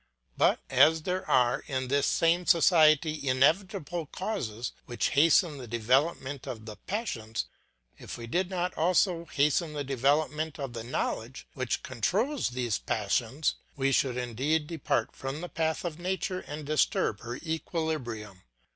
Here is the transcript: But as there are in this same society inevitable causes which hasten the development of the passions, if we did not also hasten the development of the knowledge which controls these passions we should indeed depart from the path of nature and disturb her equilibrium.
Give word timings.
But 0.35 0.61
as 0.67 1.03
there 1.03 1.29
are 1.29 1.63
in 1.67 1.87
this 1.87 2.07
same 2.07 2.47
society 2.47 3.27
inevitable 3.27 4.07
causes 4.07 4.71
which 4.87 5.09
hasten 5.09 5.59
the 5.59 5.67
development 5.67 6.47
of 6.47 6.65
the 6.65 6.75
passions, 6.77 7.45
if 7.99 8.17
we 8.17 8.25
did 8.25 8.49
not 8.49 8.73
also 8.73 9.25
hasten 9.25 9.73
the 9.73 9.83
development 9.83 10.57
of 10.59 10.73
the 10.73 10.83
knowledge 10.83 11.45
which 11.53 11.83
controls 11.83 12.49
these 12.49 12.79
passions 12.79 13.57
we 13.75 13.91
should 13.91 14.17
indeed 14.17 14.65
depart 14.65 15.15
from 15.15 15.39
the 15.41 15.49
path 15.49 15.85
of 15.85 15.99
nature 15.99 16.39
and 16.39 16.65
disturb 16.65 17.19
her 17.21 17.35
equilibrium. 17.35 18.41